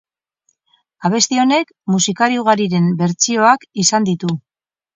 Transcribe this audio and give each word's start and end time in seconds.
Abesti 1.09 1.37
honek 1.43 1.69
musikari 1.97 2.41
ugariren 2.45 2.89
bertsioak 3.05 3.71
izan 3.87 4.13
ditu. 4.13 4.35